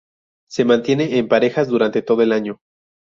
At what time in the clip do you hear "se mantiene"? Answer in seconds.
0.49-1.19